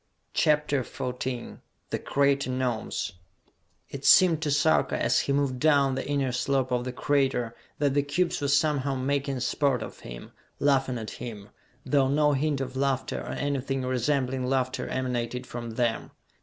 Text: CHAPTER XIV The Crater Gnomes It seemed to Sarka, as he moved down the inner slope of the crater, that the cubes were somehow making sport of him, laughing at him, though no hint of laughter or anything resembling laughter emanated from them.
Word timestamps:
CHAPTER 0.33 0.81
XIV 0.83 1.59
The 1.91 1.99
Crater 1.99 2.49
Gnomes 2.49 3.11
It 3.87 4.03
seemed 4.03 4.41
to 4.41 4.49
Sarka, 4.49 4.99
as 4.99 5.19
he 5.19 5.31
moved 5.31 5.59
down 5.59 5.93
the 5.93 6.07
inner 6.09 6.31
slope 6.31 6.71
of 6.71 6.85
the 6.85 6.91
crater, 6.91 7.55
that 7.77 7.93
the 7.93 8.01
cubes 8.01 8.41
were 8.41 8.47
somehow 8.47 8.95
making 8.95 9.41
sport 9.41 9.83
of 9.83 9.99
him, 9.99 10.31
laughing 10.57 10.97
at 10.97 11.11
him, 11.11 11.49
though 11.85 12.07
no 12.07 12.33
hint 12.33 12.61
of 12.61 12.75
laughter 12.75 13.21
or 13.21 13.33
anything 13.33 13.83
resembling 13.85 14.43
laughter 14.47 14.87
emanated 14.87 15.45
from 15.45 15.75
them. 15.75 16.09